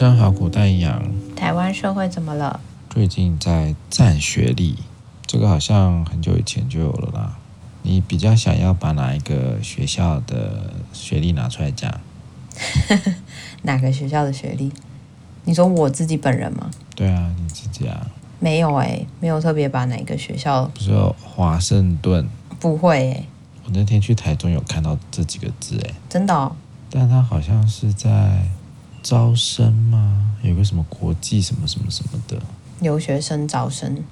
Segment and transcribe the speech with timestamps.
[0.00, 1.02] 生好苦但养。
[1.36, 2.58] 台湾社会怎么了？
[2.88, 4.76] 最近在占学历，
[5.26, 7.36] 这个好像很久以前就有了啦。
[7.82, 12.00] 你比较想要把哪一个学校的学历拿出来讲？
[13.60, 14.72] 哪个学校的学历？
[15.44, 16.70] 你说我自己本人吗？
[16.96, 18.06] 对啊，你自己啊。
[18.38, 20.64] 没有哎、欸，没有特别把哪个学校。
[20.72, 22.26] 不是有华盛顿？
[22.58, 23.28] 不会哎、欸。
[23.66, 25.94] 我那天去台中有看到这几个字哎、欸。
[26.08, 26.56] 真的哦。
[26.88, 28.48] 但他好像是在
[29.02, 30.34] 招生吗？
[30.42, 32.40] 有个什么国际什么什么什么的。
[32.80, 34.02] 留学生招生。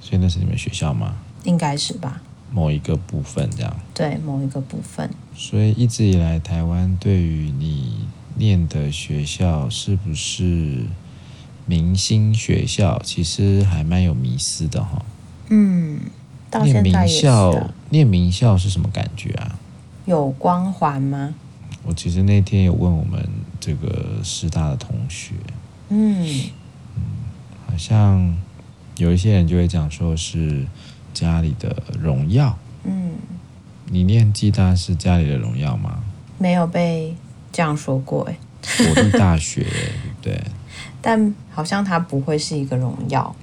[0.00, 1.16] 所以那是你们学校吗？
[1.44, 2.22] 应该是吧。
[2.50, 3.76] 某一个部分这样。
[3.94, 5.10] 对，某一个部分。
[5.34, 10.84] 所以一直以来，台湾对于你念的学校是不是
[11.66, 15.04] 明星学校，其实还蛮有迷思的哈。
[15.48, 16.00] 嗯，
[16.50, 16.82] 到现在。
[16.82, 19.58] 念名校，念名校是什么感觉啊？
[20.06, 21.34] 有光环吗？
[21.84, 23.28] 我其实那天有问我们
[23.60, 25.34] 这个师大的同学，
[25.88, 26.24] 嗯
[26.96, 27.02] 嗯，
[27.66, 28.36] 好像
[28.96, 30.66] 有一些人就会讲说是
[31.12, 33.12] 家里的荣耀，嗯，
[33.86, 36.02] 你念暨大是家里的荣耀吗？
[36.38, 37.16] 没有被
[37.50, 38.38] 这样说过哎，
[38.78, 40.44] 国立大学对不对？
[41.02, 43.34] 但好像它不会是一个荣耀，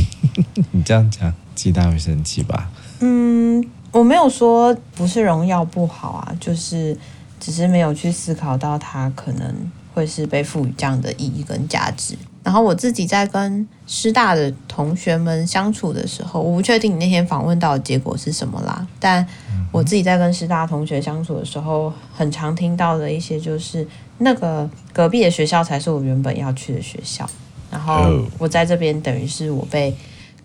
[0.72, 2.70] 你这样讲，暨大会生气吧？
[3.00, 6.96] 嗯，我没有说不是荣耀不好啊，就是。
[7.40, 9.54] 只是没有去思考到它可能
[9.94, 12.16] 会是被赋予这样的意义跟价值。
[12.44, 18.86] 然后我自己在跟师大的同学们相处的时候，我不确定你那天访问到的结果是什么啦。
[18.98, 19.26] 但
[19.70, 23.86] 我自己在跟师大同学相处的时候，很常听到的一些就是
[24.18, 27.28] 那个隔壁的学校才是我原本要去的学校。
[27.70, 28.02] 然后
[28.38, 29.94] 我在这边等于是我被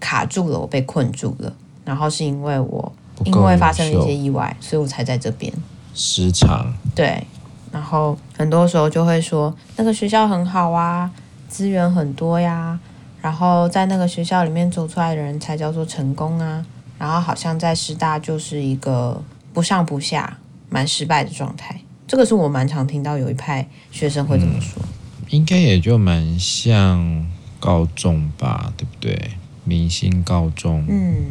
[0.02, 1.53] 卡住了，我被困住了。
[1.86, 2.91] 然后是因为我
[3.23, 5.53] 因为发生了一些意外，所以我才在这边。
[5.94, 7.25] 时长对，
[7.72, 11.09] 然后很多时候就会说那个学校很好啊，
[11.49, 12.80] 资源很多呀，
[13.21, 16.65] 然后在那个学校里面走出来的人才叫做成功啊，
[16.99, 19.21] 然后好像在师大就是一个
[19.53, 20.37] 不上不下、
[20.70, 21.80] 蛮失败的状态。
[22.08, 27.26] 这个是我蛮常听到有一派学生会这么说，嗯、应该也就蛮像
[27.59, 29.32] 高中吧，对不对？
[29.64, 31.26] 明星高中，嗯。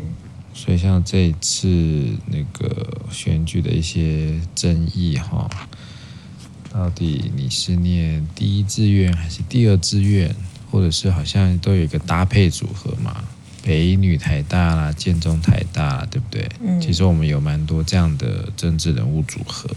[0.54, 1.58] 所以像这一次
[2.26, 5.48] 那个选举的一些争议哈，
[6.72, 10.34] 到底你是念第一志愿还是第二志愿，
[10.70, 13.24] 或者是好像都有一个搭配组合嘛？
[13.64, 16.48] 北女台大啦，建中台大啦，对不对？
[16.64, 16.80] 嗯。
[16.80, 19.70] 其实我们有蛮多这样的政治人物组合，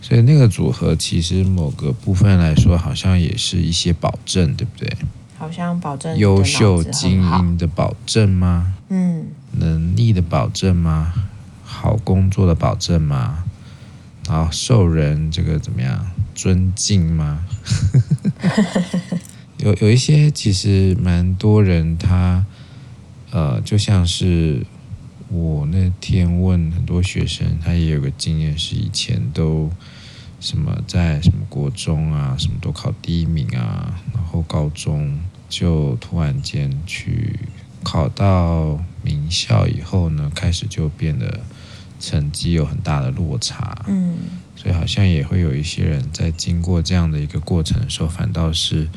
[0.00, 4.96] 所以那个组合其实某个部分来说，好像也是一些保证，对不对？
[5.42, 8.74] 好像保证优秀精英的保证吗？
[8.90, 9.26] 嗯。
[9.58, 11.12] 能力的保证吗？
[11.64, 13.42] 好工作的保证吗？
[14.28, 17.44] 然后受人这个怎么样尊敬吗？
[19.58, 22.46] 有有一些其实蛮多人他
[23.32, 24.64] 呃，就像是
[25.28, 29.68] 我那天问很多学生，他也有个经验，是以前都
[30.38, 35.18] 什么在什么国中啊，什么都考第一名啊，然后高中
[35.52, 37.38] 就突然间去。
[37.84, 41.40] 考到名校以后呢，开始就变得
[41.98, 43.84] 成绩有很大的落差。
[43.88, 44.14] 嗯，
[44.54, 48.88] 所以好像也会有一些人在经过这样的一个过程的时候，反倒是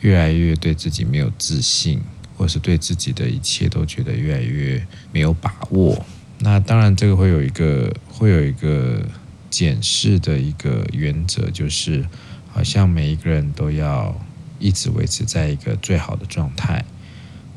[0.00, 2.00] 越来越对自己没有自信，
[2.34, 6.06] 或是对自己的一切都觉得越来越没有把握。
[6.38, 9.04] 那当然，这个会有一个会有一个
[9.50, 12.06] 检视的一个原则，就是
[12.48, 14.18] 好像每一个人都要
[14.60, 16.84] 一直维持在一个最好的状态。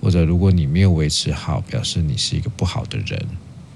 [0.01, 3.25] 或者，如果你没有维持好，表示你是一个不好的人，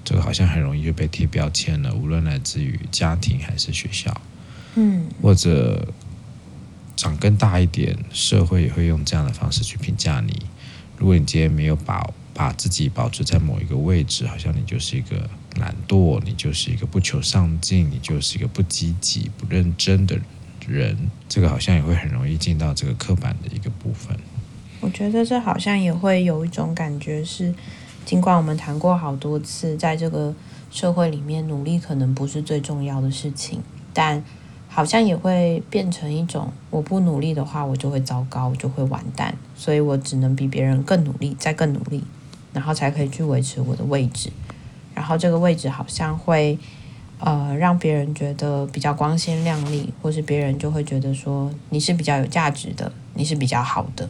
[0.04, 1.94] 这个好像很容易就被贴标签了。
[1.94, 4.14] 无论来自于家庭还是学校，
[4.74, 5.88] 嗯，或者
[6.94, 10.42] 长更大一点，社会也会用这样的方式去评价你。
[10.98, 20.24] 如果你今天没有把把自己保持在某一个位置，好像你就是一个懒惰，你就是一个不求上进，你就是一个不积极、不认真的人。
[20.68, 20.96] 人
[21.28, 24.16] 这个好像也会很容易进到这个刻板的一个部分。
[24.80, 27.52] 我觉得这好像也会有一种感觉是，
[28.04, 30.32] 尽管我们谈过好多次，在这个
[30.70, 33.60] 社会里面努力可能不是最重要的事情，
[33.92, 34.22] 但
[34.68, 42.04] 好像也会变成一种，我不努力的话，我就会糟糕，我就会完蛋，所以我只能比别人更努力，再更努力，
[42.52, 44.30] 然后才可以去维持我的位置，
[44.94, 46.56] 然后这个位置好像会，
[47.20, 54.08] 呃，让别人觉得比较光鲜亮丽，或是别人就会觉得说你是比较有价值的，你是比较好的。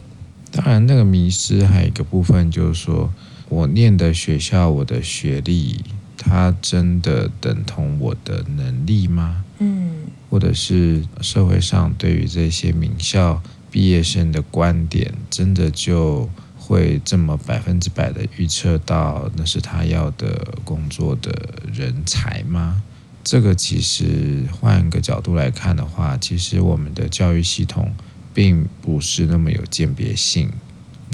[0.52, 3.12] 当然，那个迷失还有一个部分，就是说
[3.48, 5.82] 我念的学校，我的学历，
[6.16, 9.44] 它真的等同我的能力吗？
[9.58, 16.28] 嗯，或者是社会上对于这些名校毕业生的观点，真的就
[16.58, 21.32] 会这么百分之百的预测到那是他要的工作的
[21.72, 22.82] 人才吗？
[23.30, 27.94] 这个其实换个角度来看的话，其实我们的教育系统
[28.32, 30.50] 并不是那么有鉴别性。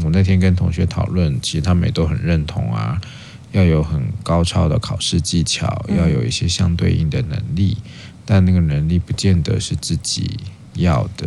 [0.05, 3.01] 我那天跟同学讨论，其实他们也都很认同啊，
[3.51, 7.79] 要有很高超的考试技巧，要有一些相对应的能力，
[8.25, 10.39] 但那个能力不见得是自己
[10.75, 11.27] 要的。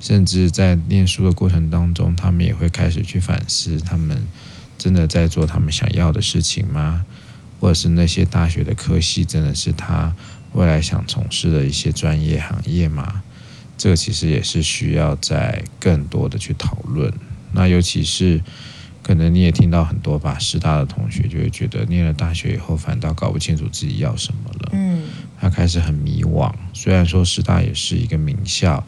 [0.00, 4.26] 甚至在念书的过程当中，他们也会开始去反思：他们
[4.76, 7.06] 真的在做他们想要的事情吗？
[7.60, 10.14] 或者是那些大学的科系，真的是他
[10.52, 13.22] 未来想从事的一些专业行业吗？
[13.76, 17.12] 这个其实也是需要在更多的去讨论。
[17.52, 18.42] 那尤其是
[19.02, 24.70] 可能你也听到很多吧，师大的同学就会觉得念了大学以后，反倒搞不清楚自己要什么了。
[24.72, 25.02] 嗯，
[25.40, 26.52] 他开始很迷惘。
[26.72, 28.84] 虽然说师大也是一个名校。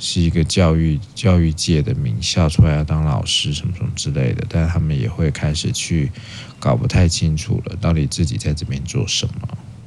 [0.00, 6.10] 是一个教育教育界的名校，出来要当老师什么什么之类的，但他们也会开始去
[6.58, 9.46] 搞不太清楚了，到底自己在这边做什么。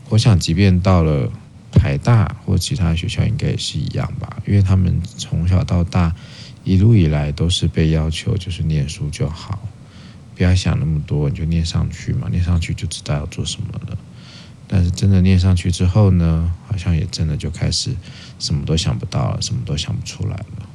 [0.09, 1.31] 我想，即便到了
[1.71, 6.13] 台大或其他学校，应该也是一样吧，因为他们从小到大
[6.63, 9.67] 一路以来都是被要求就是念书就好，
[10.35, 13.97] 不要想那么多，你就念上去嘛，念上去就知道要做什么了。
[14.75, 17.95] 但是真的念上去之后呢，好像也真的就开始
[18.39, 20.67] 什么都想不到了，什么都想不出来了。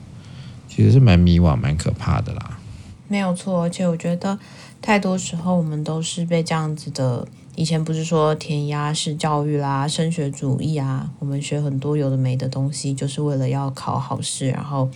[0.69, 2.61] 其实是蛮迷惘、蛮可怕的啦。
[3.09, 4.39] 没有错，而且我觉得
[4.81, 7.27] 太多时候我们都是被这样子的。
[7.56, 14.89] 以前不是说填鸭式教育啦、升学主义啊，我们学很多有的没的东西，就是为了要考好试，然后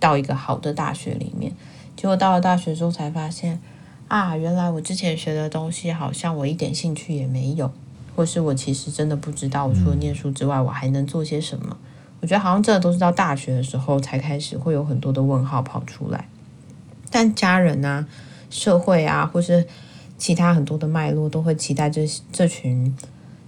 [0.00, 1.52] 到一个好的大学里面。
[1.94, 3.60] 结果到了大学之后才发现，
[4.08, 7.70] 啊，原来我之前学的东西好像我一点兴趣也没有。
[8.14, 11.76] 或是我其实真的不知道，我除了念书之外，我还能做些什么？
[12.20, 16.28] 我觉得好像这都是到大学的时候才开始会有很多的问号跑出来。
[17.10, 18.06] 但家人啊、
[18.48, 19.66] 社会啊，或是
[20.18, 22.96] 其他很多的脉络，都会期待这这群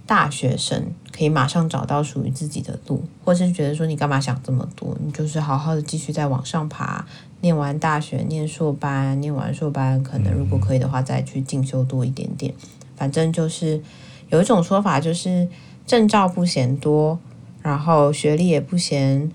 [0.05, 4.97] 大学生可以马上找到属于自己的路，或是觉得说你干嘛想这么多？
[5.01, 7.05] 你就是好好的继续再往上爬，
[7.39, 12.53] 念完大学，念硕班，念完硕班，可能如果可以的话，再去进修多一点点。
[12.97, 13.81] 反正就是。
[14.29, 15.47] 有一种说法就是
[15.85, 17.19] 证照不嫌多，
[17.61, 19.31] 然后学历也不嫌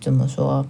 [0.00, 0.66] 怎么说，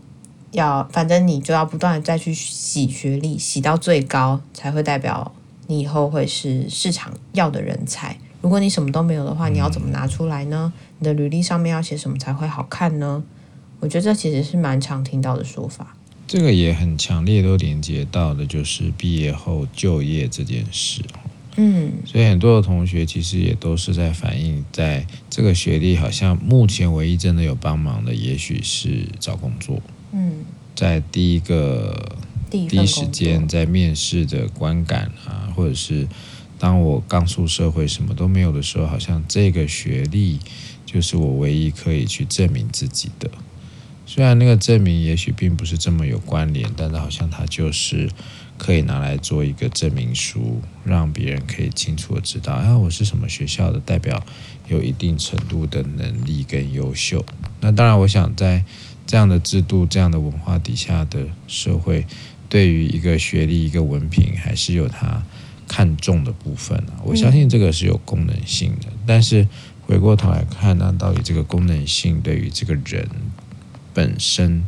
[0.52, 5.32] 要反正你就要不断再去洗学历，洗到最高才会代表
[5.66, 8.16] 你以后会是市场要的人才。
[8.40, 10.72] 如果你什么都没有的话，你要怎么拿出来呢？
[10.98, 13.22] 你的履历上面要写什么才会好看呢？
[13.80, 15.94] 我觉得这其实是蛮常听到的说法。
[16.26, 21.02] 这个也很强烈都连接到的就是毕业后就业这件事。
[21.56, 29.80] 嗯，所以很多的同学其实也都是在反映，在这个学历好像目前唯一真的有帮忙的，也许是找工作。
[30.12, 30.44] 嗯，
[30.74, 32.16] 在第一个
[32.48, 36.08] 第一时间在面试的观感啊，或者是
[36.58, 40.38] 当我刚出社会什么都没有的时候，好像这个学历
[40.86, 43.30] 就是我唯一可以去证明自己的。
[44.12, 48.10] 虽然那个证明也许并不是这么有关联，但是好像它就是。
[48.58, 54.22] 可以拿来做一个证明书，让别人可以清楚的知道，啊，我是什么学校的，代表
[54.68, 57.24] 有一定程度的能力跟优秀。
[57.62, 58.62] 那当然，我想在
[59.06, 62.04] 这样的制度、这样的文化底下的社会，
[62.50, 65.22] 对于一个学历、一个文凭，还是有它
[65.66, 67.00] 看重的部分啊。
[67.02, 69.48] 我相信这个是有功能性的，但是
[69.86, 73.08] 回过头来看，那到底这个功能性对于这个人
[73.94, 74.64] 本身？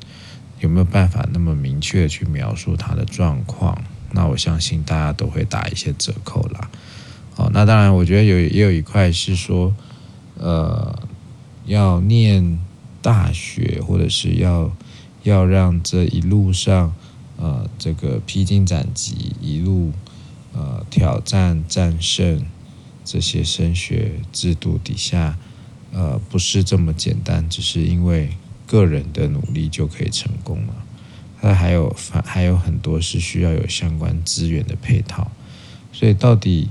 [0.61, 3.83] 有没有办法那么明确去描述他的状况？
[4.13, 6.71] 那我相信大家都会打一些折扣啦。
[7.35, 9.75] 哦，那当然，我觉得有也有一块是说，
[10.39, 10.97] 呃，
[11.67, 12.61] 要念
[13.01, 14.71] 大学，或者是要
[15.25, 16.95] 要让这一路上，
[17.39, 19.91] 呃，这个披荆斩棘，一路
[20.53, 22.47] 呃挑战战胜
[23.05, 25.37] 这些升学制度底下，
[25.93, 28.37] 呃，不是这么简单，只是因为。
[28.73, 30.75] 个人的努力就可以成功了，
[31.43, 35.31] 它还有还还有很多是需要有相关资源的配套，
[35.93, 36.71] 所以到底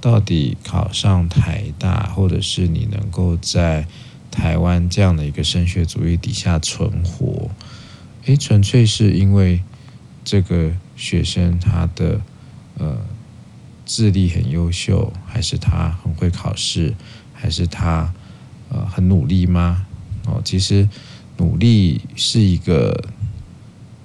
[0.00, 3.88] 到底考上台大，或者是你能够在
[4.30, 7.50] 台湾这样的一个升学主义底下存活，
[8.26, 9.60] 诶，纯粹是因为
[10.22, 12.20] 这个学生他的
[12.78, 12.98] 呃
[13.84, 16.94] 智力很优秀，还是他很会考试，
[17.34, 18.14] 还是他
[18.68, 19.86] 呃很努力吗？
[20.26, 20.88] 哦，其实。
[21.42, 23.04] 努力是一个，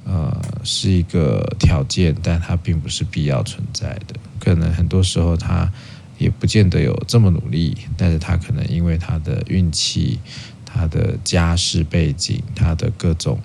[0.06, 4.16] 呃，是一个条件，但它并不是必要存在的。
[4.40, 5.72] 可能很多时候他
[6.18, 10.20] 也不见得有这么努力，但是他可能因为他的运气、
[10.66, 13.40] 他的家世背景、他的各种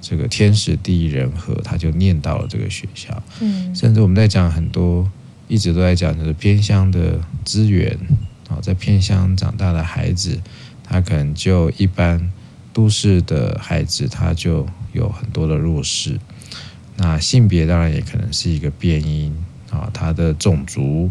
[0.00, 3.20] 这个天时地利人和，他就念到了这个学校。
[3.40, 5.10] 嗯，甚至我们在讲很多，
[5.48, 7.98] 一直都在讲就是偏乡的资源
[8.48, 10.38] 啊，在偏乡长大的孩子，
[10.84, 12.30] 他可能就一般
[12.72, 16.18] 都市的孩子，他就有很多的弱势。
[16.96, 19.34] 那性别当然也可能是一个变因
[19.70, 21.10] 啊，他的种族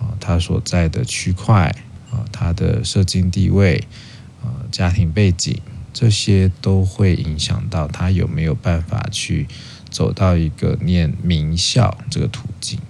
[0.00, 1.74] 啊，他所在的区块
[2.10, 3.84] 啊，他的社经地位
[4.42, 5.60] 啊，家庭背景。
[5.94, 9.46] 这些都会影响到他有没有办法去
[9.90, 12.80] 走到一个念名校这个途径，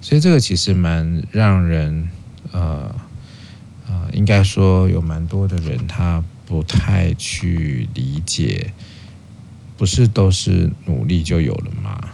[0.00, 2.08] 所以这个其实蛮让人
[2.52, 2.94] 呃
[3.88, 8.72] 呃，应该说有蛮多的人他不太去理解，
[9.76, 12.08] 不是都是努力就有了吗？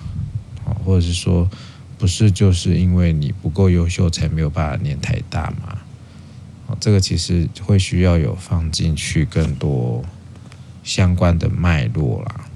[0.84, 1.48] 或者是说
[1.98, 5.78] 不是就是因为你不够优秀才没有办法念太大吗？
[6.80, 10.04] 这个其实会需要有放进去更多。
[10.84, 12.46] 相关的脉络啦，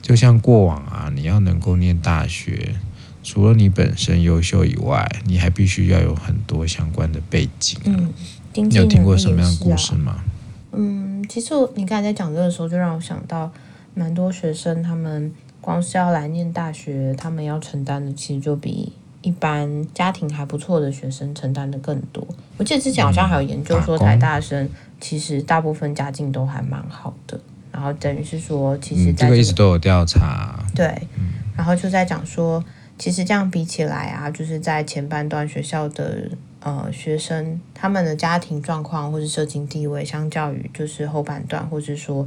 [0.00, 2.76] 就像过往啊，你要能够念大学，
[3.24, 7.76] 除了你本身优秀以外，你还必须要有很多相关的背景。
[7.86, 8.12] 嗯，
[8.54, 10.22] 你有听过什么样的故事吗？
[10.70, 13.50] 嗯，其实你刚才在讲这个时候，就让我想到
[13.94, 22.26] 蛮多学生，他们光是要来念大学，他们要承担的其实就比一般家庭还不错的学生承担的更多。
[22.56, 24.68] 我记得之前好像还有研究说，台大生
[25.00, 27.40] 其实大部分家境都还蛮好的。
[27.72, 30.64] 然后等于是说，其实、这个嗯、这个一直都有调查。
[30.76, 31.08] 对，
[31.56, 32.64] 然后就在讲说，
[32.96, 36.30] 其实这样比起来啊，就是在前半段学校的
[36.64, 42.26] 呃学生，他们的家庭状况或是社经地位，相较于就是后半段，或是说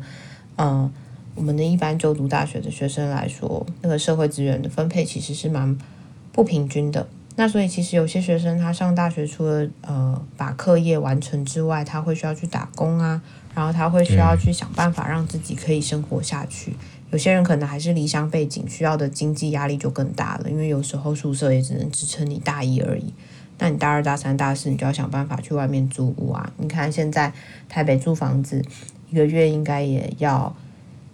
[0.55, 0.89] 呃
[1.35, 5.77] 我们的一般就读大学的学生来说，那个社会资源的分配其实是蛮
[6.31, 7.05] 不平均的。
[7.35, 13.21] 那所以其实有些学生他上大学除了呃把课业完成之外，他会需要去打工啊。
[13.55, 16.75] 然后他会需要去想办法让自己可以生活下去。
[17.09, 23.11] 有些人可能还是离乡背景，需要的经济压力就更大了，因为有时候宿舍也只能支撑你大一而已。
[23.59, 26.51] 那你大二、大三、大四，你就要想办法去外面租屋啊。
[26.57, 27.33] 你看现在
[27.67, 28.63] 台北租房子，
[29.09, 30.55] 一个月应该也要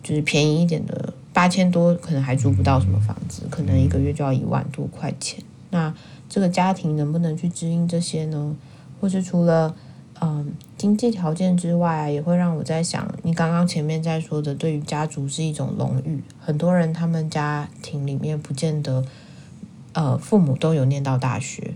[0.01, 5.43] 就是便宜一点的八千多，可能还租不到什么房子，可能一个月就要一万多块钱。
[5.69, 5.93] 那
[6.29, 8.55] 这个家庭能不能去支应这些呢？
[8.99, 9.75] 或是除了
[10.21, 16.23] 嗯，经济条件之外，也会让我在想，你刚刚前面在说的，对于家族是一种荣誉。
[16.39, 19.03] 很多人他们家庭里面不见得，
[19.93, 21.73] 呃，父母都有念到大学，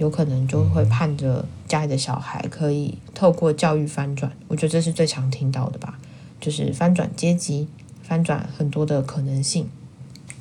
[0.00, 4.32] 有可能就会盼着家里的小孩可以透过教育翻转。
[4.48, 5.96] 我觉得这是最常听到的吧，
[6.40, 7.68] 就是翻转阶级，
[8.02, 9.68] 翻转很多的可能性。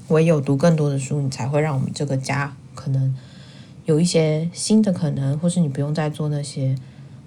[0.08, 3.16] 唯有读更多的书，你才会让我们这个家可能
[3.86, 6.75] 有一些新的可能，或是你不用再做那些。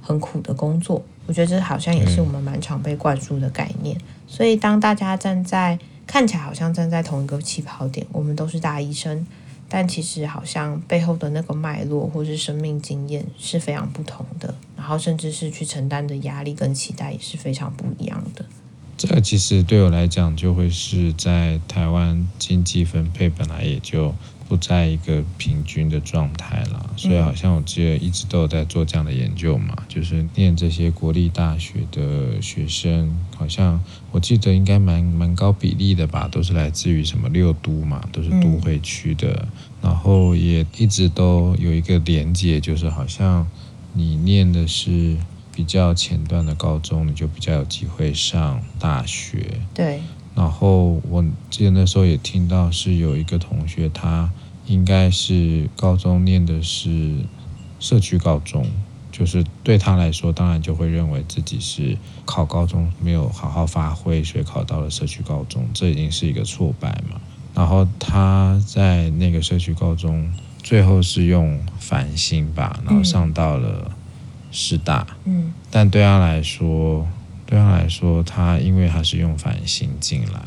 [0.05, 3.97] 很苦的工作，我觉得这好像也是我们蛮常被灌输的概念。
[4.27, 9.25] 所以当大家站在看起来好像站在同一个起跑点，我们都是大医生，
[9.75, 18.45] 但其实好像背后的那个脉络或是生命经验是非常不同的，然后甚至是去承担的压力跟期待也是非常不一样的。
[18.96, 24.14] 这其实对我来讲，就会是在台湾经济分配本来也就。
[24.49, 39.49] 不在一个平均的状态了，所以好像我记得一直都有在做这样的研究嘛，就是念这些国立大学的学生，好像我记得应该蛮蛮高比例的吧，都是来自于什么六都嘛，都是都会区的，
[39.80, 43.46] 然后也一直都有一个连接，就是好像
[43.94, 45.16] 你念的是
[45.54, 49.61] 比较前段的高中，你就比较有机会上大学。
[49.75, 50.00] 对。
[50.35, 54.30] 然后我记得那时候也听到是有一个同学他。
[54.64, 57.16] 应该是高中念的是
[57.80, 58.64] 社区高中，
[59.11, 67.21] 就是对他来说，当然就会认为自己是考高中没有好好发挥，所以考到了社区高中，这已经是一个挫败嘛。
[67.54, 70.32] 然后他在那个社区高中，
[70.62, 73.90] 最后是用繁星吧，然后上到了
[74.52, 75.04] 师大。
[75.25, 77.09] 嗯，但对他来说，
[77.44, 80.40] 对他来说，他因为他是用繁星进来。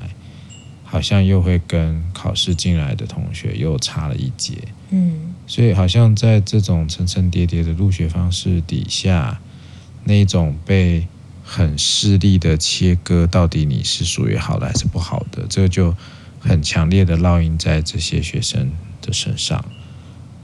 [0.88, 4.54] 好像又会跟考试进来的同学又差了一截，
[4.92, 9.42] 嗯，所以好像在这种层层叠叠的入学方式底下，
[10.06, 11.06] 那种被
[11.44, 15.94] 很势力的切割，到底你是属于好的还是不好的，这个就
[16.40, 18.72] 很强烈的烙印在这些学生
[19.02, 19.66] 的身上。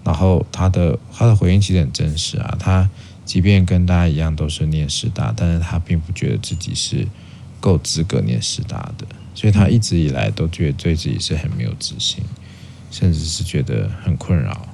[0.03, 2.89] 然后他的他的回应其实很真实啊，他
[3.31, 7.07] 即便跟大家一样都是念师大，但是他并不觉得自己是
[7.61, 9.07] 够资格念师大的。
[9.33, 12.21] 所以他一直以来都觉得对自己是很没有自信，
[12.91, 14.67] 甚至是觉得很困扰。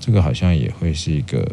[0.00, 1.48] 这个好像也会是一个，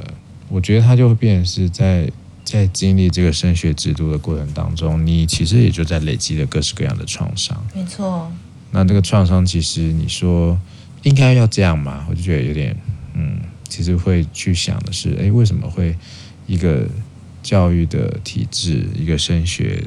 [0.49, 2.11] 我觉得他就会变成是在
[2.43, 7.63] 在经历这个升学制度的过程当中，你其实也就在累积了各式各样的创伤。
[7.75, 8.31] 没错，
[8.71, 10.59] 那这个创伤，其实你说
[11.03, 12.07] 应该要这样吗？
[12.09, 12.75] 我就觉得有点，
[13.13, 15.95] 嗯，其实会去想的是，诶，为什么会
[16.47, 16.87] 一个
[17.43, 19.83] 教育的体制，一个升学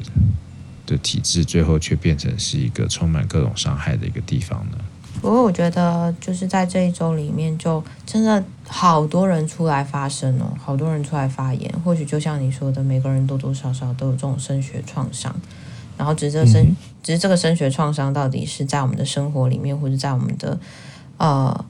[0.85, 4.77] 的体制，最后却变成是一个充满各种伤害的一个地方呢？
[5.21, 11.71] 不过我觉得，就是在这一周里面，就真的好多人出来发声哦，好多人出来发言。
[11.83, 15.35] 或许就像你说的，每个人多多少少都有这种升学创伤，
[15.97, 20.59] 然后只是这升，嗯、只是这个升学创伤到底是在我们的生活里面，或者在我们的
[21.17, 21.65] 呃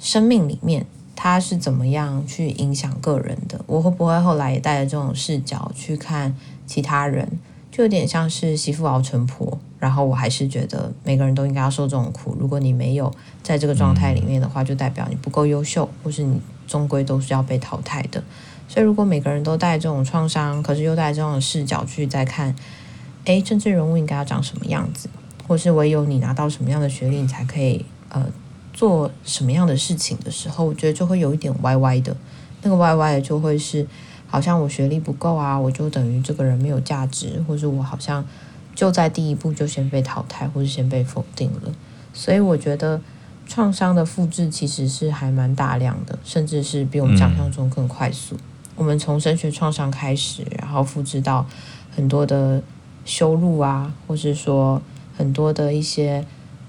[0.00, 0.86] 生命里面，
[1.16, 3.60] 它是怎么样去影响个人的？
[3.66, 7.40] 我会不会后来也带着这种视角去看其他人？
[7.72, 9.58] 就有点像是媳妇熬成婆。
[9.78, 12.34] 然后我还是觉得每个人都应该要受这种苦。
[12.40, 18.22] 如果你没有在这个状态里面的话，就代表你不够优秀，或是你终归都是要被淘汰的。
[18.68, 22.56] 所以，如果每个人都带这种创伤，可是又带这种视角去再看，
[23.26, 25.10] 诶，政治人物应该要长什么样子，
[25.46, 28.26] 或是唯有你拿到什么样的学历，你才可以呃
[28.76, 32.16] 做什么样的事情的时候，我觉得就会有一点歪歪的。
[32.62, 33.84] 那个歪歪的就会是，
[34.28, 38.24] 好像我学历不够啊，我就等于这个人没有价值，或是我好像。
[38.74, 41.72] 就在第一步就先被淘汰，或是先被否定了，
[42.12, 43.00] 所以我觉得
[43.46, 48.36] 创伤的复制其实是还蛮大量的，甚至是比我们想象中更快速。
[48.74, 51.46] 我们从升学创伤开始，然后复制到
[51.90, 52.62] 很多的
[53.06, 54.82] 羞辱啊，或是说
[55.16, 56.26] 很多的一些，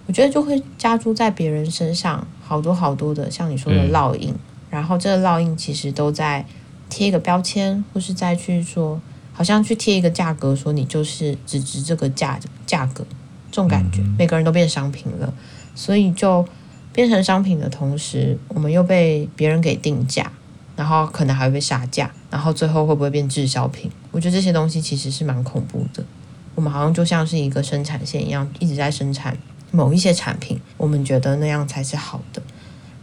[0.07, 4.39] 我觉得就会加诸在别人身上，好多好多的像你说的烙印，嗯、
[4.71, 6.43] 然后这个烙印其实都在
[6.89, 8.99] 贴一个标签，或是再去说。
[9.33, 13.05] 好像去贴一个价格，说你就是只值这个价价格，
[13.51, 15.31] 这种感觉，每个人都变商品了，
[15.75, 16.43] 所以就
[16.91, 20.31] 变成商品的同时，我们又被别人给定价，
[20.75, 23.91] 然后可能还会被杀价，然后最后会不会变滞销品？
[24.09, 26.03] 我觉得这些东西其实是蛮恐怖的。
[26.55, 29.37] 我们好像就像是一个生产线一样，一直在生产
[29.77, 32.41] 某一些产品，我们觉得那样才是好的，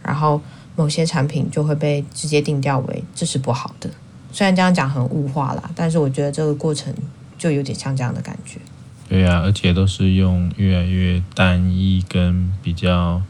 [0.03, 0.41] 然后
[0.75, 3.89] 某些产品就会被直接定调为这是不好的。
[4.33, 6.93] 虽然这样讲很物化啦，但是我觉得这个过程
[7.37, 8.59] 就有点像这样的感觉。
[9.07, 13.21] 对呀、啊，而且都是用越来越单一跟比较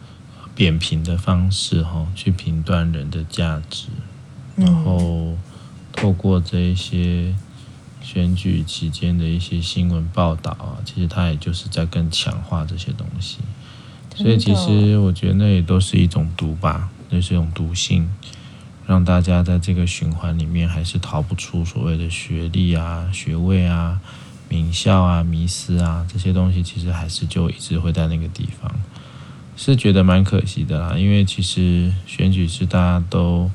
[0.56, 3.90] 扁平的方式哈，去评断人的价值，
[4.56, 5.36] 然后
[5.94, 7.36] 透过这一些
[8.06, 13.40] 选举期间的一些新闻报道啊，其实它也就是在更强化这些东西。
[14.16, 18.08] 所以其实我觉得那也都是一种毒吧，那是一种毒性。
[18.86, 24.00] 让大家在这个循环里面还是逃不出所谓的学历啊、学位啊、
[24.48, 28.72] 名校啊、迷思啊这些东西，其实还是就一直会在那个地方，
[29.58, 30.96] 是觉得蛮可惜的啦。
[30.96, 33.50] 因为其实选举是大家都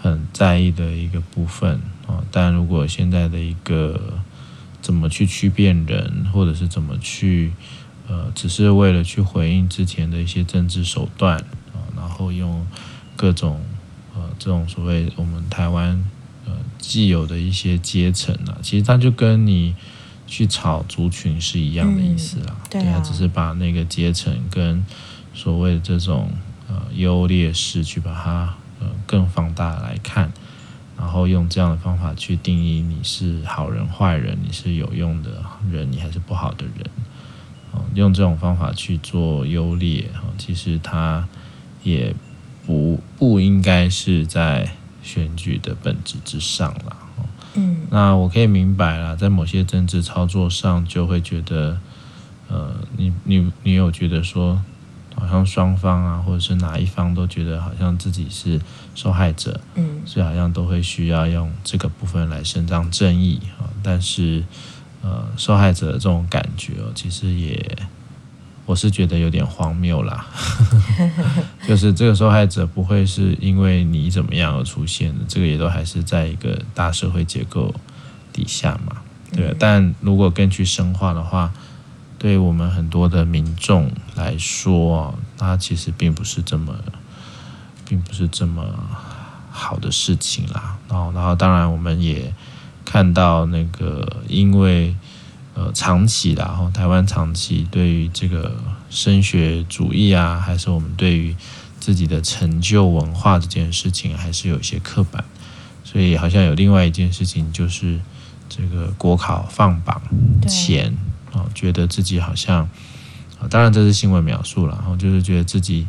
[0.00, 4.18] 很在意的一个部分啊，但如果现在的一个
[4.82, 7.52] 怎么去区辨人，或者是怎么去
[8.08, 11.36] 呃，只是为了去回应之前的一些政治手段
[11.72, 12.66] 啊，然后用
[13.14, 13.62] 各种。
[14.14, 16.04] 呃，这种所谓我们台湾
[16.44, 19.76] 呃既有的一些阶层啊，其实它就跟你
[20.26, 22.56] 去炒族群是一样的意思啦。
[22.64, 24.84] 嗯、对啊，只是把那个阶层跟
[25.32, 26.32] 所谓的这种
[26.66, 30.32] 呃优劣势去把它呃更放大来看，
[30.98, 36.84] 然后用这样的方法去定义你是好人坏人，你是有用的人，你还是不好的人。
[37.72, 41.26] 哦、呃，用这种方法去做优劣，其实它
[41.82, 42.14] 也。
[42.68, 44.70] 不不应该是在
[45.02, 46.96] 选举的本质之上了。
[47.54, 51.80] 嗯，那我可以明白了，在某些政治操作上，就会觉得，
[52.48, 54.62] 呃，你你你有觉得说，
[55.18, 58.60] 好像双方啊，或者是哪一方都觉得好像自己是
[58.94, 63.68] 受害者，嗯，所以好像都会需要用这个部分来伸张正义啊。
[63.82, 64.44] 但是，
[65.02, 67.76] 呃，受害者的这种感觉哦，其实也。
[68.66, 70.26] 我是觉得有点荒谬啦，
[71.66, 77.74] 就是这个受害者不会是因为你怎么样而出现的，这个也都还是在一个大社会结构
[78.30, 78.98] 底下嘛，
[79.32, 79.56] 对。
[79.58, 81.50] 但如果更去深化的话，
[82.18, 86.74] 对我们很多的民众来说，它其实并不是这么，
[87.88, 88.64] 并不是这么
[89.50, 90.76] 好的事情啦。
[90.88, 92.34] 然后，然后当然我们也
[92.84, 94.94] 看到那个因为。
[95.54, 98.54] 呃，长期的哈，台湾长期对于这个
[98.90, 101.34] 升学主义啊，还是我们对于
[101.80, 105.24] 自己的成就文化这件事情，还是有一些刻板。
[105.82, 107.98] 所以好像有另外一件事情，就是
[108.48, 110.00] 这个国考放榜
[110.46, 110.96] 前
[111.32, 112.68] 啊，觉得自己好像
[113.40, 115.86] 啊，当然这是新闻描述了，然后就是觉得自己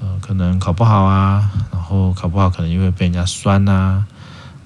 [0.00, 4.04] 呃，可能考不好啊，然后考不好可能因为被人家酸呐，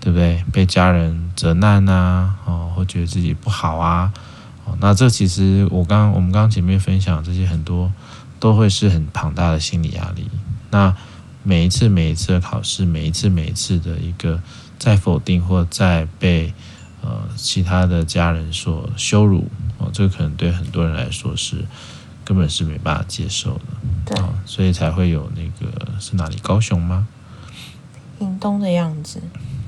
[0.01, 0.45] 对不对？
[0.53, 4.13] 被家人责难呐，哦，或觉得自己不好啊。
[4.65, 7.93] 哦，那这其实我刚我们刚前面分享这些很多
[8.41, 10.29] 都会是很庞大的心理压力。
[10.71, 10.95] 那
[11.43, 14.41] 每一次每一次的考试，每一次每一次的一个
[14.79, 16.53] 再否定或再被
[17.01, 19.49] 呃其他的家人所羞辱
[19.89, 21.65] 哦，这个可能对很多人来说是
[22.25, 23.61] 根本是没办法接受的。
[24.05, 26.37] 对，哦，所以才会有那个是哪里？
[26.43, 27.07] 高雄吗？
[28.19, 29.23] 屏东的样子。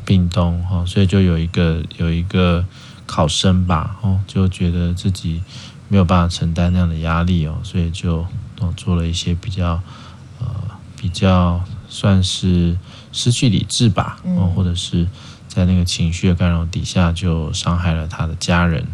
[0.04, 2.64] 屏东哈，所以就有一个有一个
[3.06, 5.42] 考生吧，哦，就觉得自己
[5.88, 8.26] 没有办法承担那样的压力哦，所以就
[8.58, 9.80] 哦做了一些比较
[10.40, 10.46] 呃
[10.96, 12.76] 比较算是
[13.12, 15.06] 失去理智吧，哦，或者是
[15.46, 18.84] 在那个情绪的干扰底下就伤害了他的家人。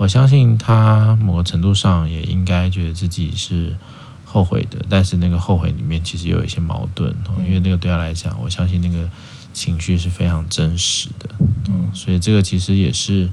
[0.00, 3.76] 我相信他某个程度上也应该觉得自己是
[4.24, 7.14] 后悔的，但是那个后悔里面其实有一些矛盾，
[7.46, 9.08] 因为那个对他来讲，我相信那个。
[9.52, 11.28] 情绪是非常真实的，
[11.68, 13.28] 嗯，所以这个其实也是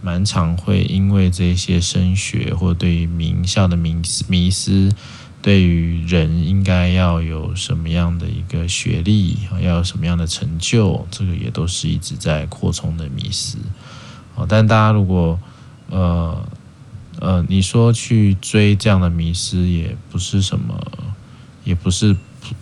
[0.00, 4.88] 蛮常会因为这些升学或对于名校的迷思，迷思，
[5.42, 13.58] 对于人应该要有什么样的一个学历，要有什么样的成就，这个也都是一直在扩充的迷思。
[14.36, 15.36] 哦，但大家如果
[15.90, 16.46] 呃
[17.20, 20.74] 呃，你说去追这样的迷失，也不是什么，
[21.64, 22.16] 也不是。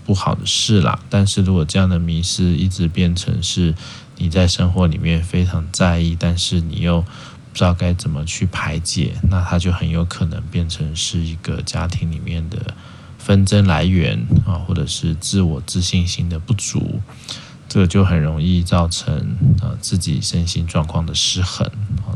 [0.06, 3.74] 不好的事啦，但是如果这样的迷失一直变成是
[4.16, 7.06] 你在生活里面非常在意，但是你又不
[7.52, 12.74] 知道该怎么去排解，那它就很有可能变成是一个家庭里面的
[13.18, 17.02] 纷争来源啊，或者是自我自信心的不足，
[17.74, 21.68] 这个就很容易造成啊自己身心状况的失衡，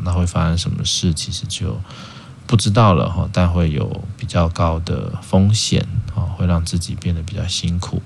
[0.05, 1.77] 那会发生什么事，其实就。
[2.47, 8.01] 不知道了哈，但会有比较高的风险啊，会让自己变得比较辛苦。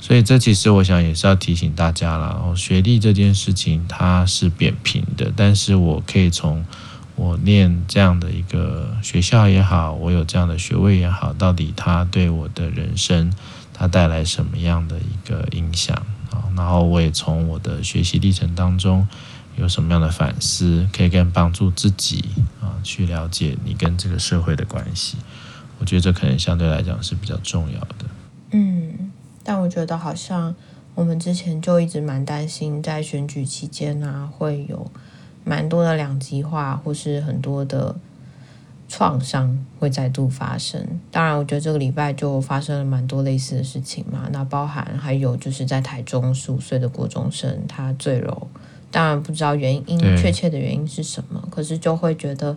[0.00, 6.64] 所以这其实我想也是要提醒大家了哦，学历这件事情它是扁平的，但是我可以从
[7.16, 13.30] 我念这样的一个学校也好，我有这样的学位也好，到底它对我的人生
[13.74, 16.00] 它带来什么样的一个影响？
[16.58, 19.08] 然后我也从我的学习历程当中。
[19.56, 22.26] 有什么样的反思，可以更帮助自己
[22.60, 25.16] 啊，去了解你跟这个社会的关系？
[25.80, 28.06] 我觉得这可能相对来讲是比较重要的。
[28.52, 29.10] 嗯，
[29.42, 30.54] 但我觉得好像
[30.94, 34.88] 我们之前就一直蛮担心，在选举期间啊，会有
[35.42, 37.96] 蛮多的两极化，或是很多的
[38.88, 40.84] 创伤会再度发生。
[41.10, 44.28] 当然，我觉得这个礼拜就发生了蛮多类似的事情嘛。
[44.32, 48.48] 那包含还有就是在台中十五岁的国中生，他坠楼。
[48.90, 52.56] 当然不知道原因，确切的原因是什么，可是就会觉得，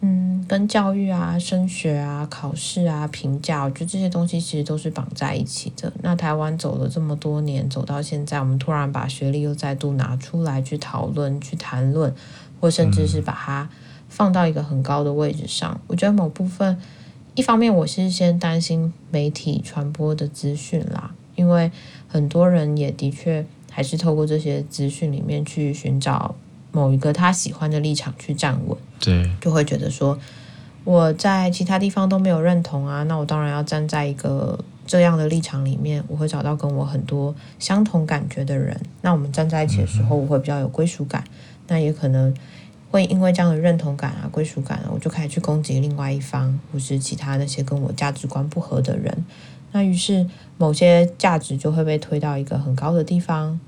[0.00, 5.92] 嗯，跟教育啊、升学啊、考试啊、评价，我觉得这些东西其实都是绑在一起的。
[6.00, 12.14] 那台湾走了这么多年，走到现在，我们突然把学历又再度拿出来去讨论、去谈论，
[12.58, 13.68] 或甚至是把它
[14.12, 15.80] 放到一个很高的位置上。
[15.86, 16.78] 我觉得某部分，
[17.34, 21.72] 一方面我是先担心媒体传播的资讯啦，因为
[22.06, 23.44] 很多人也的确。
[23.74, 26.34] 还是透过这些资讯里面去寻找
[26.72, 30.18] 某一个他喜欢的立场去站稳，对，就会觉得说
[30.84, 41.24] 我在其他地方都没有认同啊，那我当然要站在一个这样的立场里面，我会找到跟我很多相同感觉的人，那我们站在一起的时候，我会比较有归属感。
[41.68, 42.34] 那也可能
[42.92, 49.24] 会因为这样的认同感啊、归属感啊，我就开始去攻击另外一方，或是其他那些跟我价值观不合的人。
[49.72, 50.28] 那于是
[50.58, 53.58] 某些价值就会被推到一个很高的地方，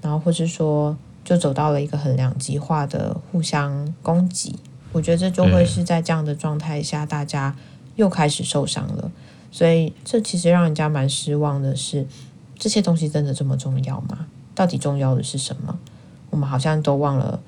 [0.00, 4.54] 然后或是说就走到了一个很两极化的互相攻击。
[4.92, 7.56] 我觉得这就会是在这样的状态下，大家
[7.96, 9.10] 又开始受伤了。
[9.50, 12.06] 所以这其实让人家蛮失望的是，
[12.56, 14.26] 这些东西真的这么重要吗？
[14.54, 15.78] 到底重要的是什么？
[16.30, 17.40] 我们好像都忘了，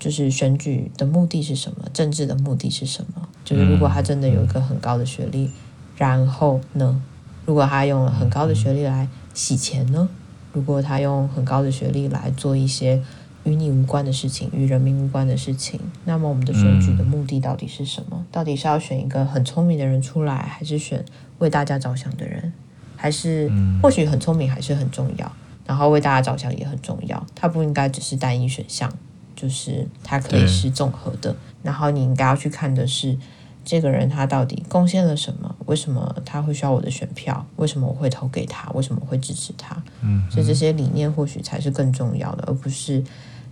[0.00, 3.28] 就是选举的目的是什么，政治的目的是什么？
[3.44, 5.48] 就是如果他真的有一个很高的学历，
[5.96, 7.00] 然后呢？
[7.46, 10.08] 如果他用了很高的学历来洗钱呢？
[10.52, 13.02] 如果他用很高的学历来做一些
[13.44, 18.24] 与你无关的事情、与人民无关的事情，那么我们的选举的目的到底是什么？
[18.32, 21.04] 到底是要选一个很聪明的人出来，还是选
[21.38, 22.52] 为大家着想的人？
[22.96, 23.50] 还是
[23.82, 25.32] 或许很聪明还是很重要，
[25.66, 27.26] 然后为大家着想也很重要。
[27.34, 28.92] 它不应该只是单一选项，
[29.34, 31.34] 就是它可以是综合的。
[31.62, 33.18] 然后你应该要去看的是。
[33.62, 35.54] 这个人他到底贡献了什么？
[35.66, 37.46] 为什么他会需要我的选票？
[37.56, 38.70] 为什么我会投给他？
[38.70, 39.76] 为什么我会支持他？
[40.00, 43.04] 嗯，所以这些理念或许才是更重要的，而不是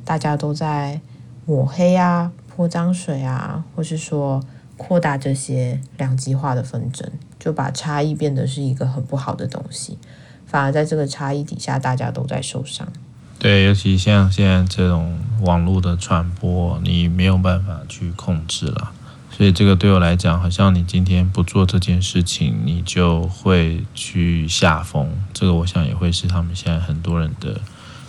[0.06, 0.98] 大家都在
[1.44, 4.42] 抹黑啊、泼脏水啊，或是说
[4.78, 9.98] 扩大这些两极化的纷争，就把差异变得是一个很不好的东西，
[10.46, 12.90] 反而在这个差异底下，大家都在受伤。
[13.38, 18.90] 对，尤其像现在这种网络的传播，你没有办法去控制了。
[19.30, 25.16] 所以这个对我来讲，好像你今天不做这件事情，你就会去下风。
[25.32, 27.60] 这个我想也会是他们现在很多人的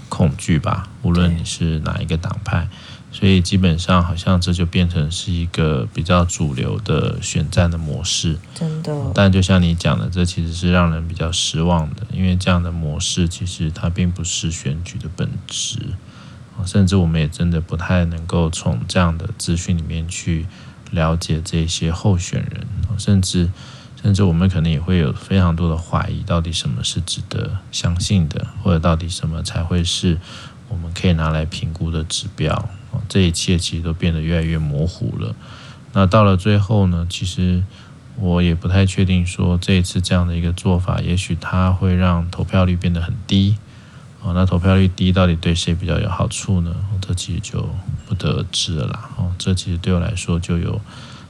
[0.10, 2.68] 恐惧吧，无论你是哪一个党派。
[3.12, 8.38] 所以基本上好像这就变成是一个比较主流的选战的模式。
[8.54, 9.12] 真的。
[9.14, 15.80] 但就像你讲的，这其实是让人比较失望的，因为这样的模式其实它并不是选举的本质。
[16.66, 20.46] 甚至我们也真的不太能够从这样的资讯里面去。
[20.92, 22.66] 了解这些候选人，
[22.98, 23.48] 甚至
[24.02, 30.18] 甚至我们可能也会有非常多的怀疑，到底什么是值得相信的，或者到底什么才会是
[30.68, 32.70] 我们可以拿来评估的指标？
[33.08, 35.36] 这一切其实都变得越来越模糊了。
[35.94, 37.64] 那到了最后呢，其实
[38.18, 43.56] 我也不太确定说这一次这样的一个做法，也许它会让投票率变得很低。
[44.22, 46.76] 哦，那投票率低到底对谁比较有好处呢？
[47.00, 47.70] 这其实就
[48.06, 49.00] 不得而知了。
[49.16, 50.82] 哦，这其实对我来说就有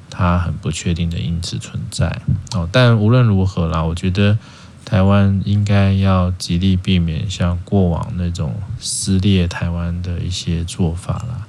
[0.09, 2.21] 它很不确定的因子存在。
[2.55, 4.39] 哦，但无论如何啦，我觉得
[4.83, 11.45] 台湾应该要极力避免像过往那种撕裂台湾的一些做法啦。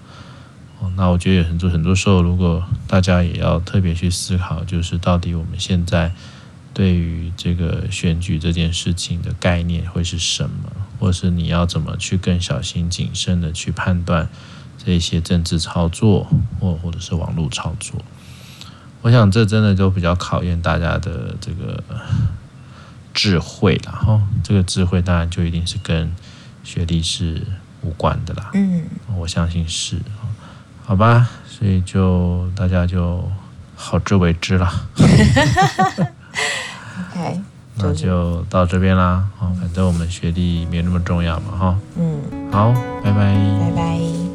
[0.80, 6.10] 哦，那我觉得有很多很多时候，如果大家也要特别去思考，就是到底我们现在
[6.72, 10.72] 对于这个选举这件事情的概念会是什么？
[10.98, 14.28] 或是你要怎么去更小心谨慎的去判断
[14.82, 16.26] 这些政治操作，
[16.58, 18.02] 或或者是网络操作？
[19.02, 21.82] 我想这真的都比较考验大家的这个
[23.12, 24.20] 智慧了哈。
[24.42, 26.10] 这个智慧当然就一定是跟
[26.64, 27.42] 学历是
[27.82, 28.50] 无关的啦。
[28.54, 28.84] 嗯，
[29.16, 29.96] 我相信是。
[30.90, 33.22] 好吧，所以就大家就
[33.76, 34.68] 好自为之了。
[37.14, 37.40] OK。
[37.78, 42.72] 那就到这边啦，啊，反正我们学历没那么重要嘛，哈，嗯，好，
[43.04, 44.29] 拜拜，拜拜。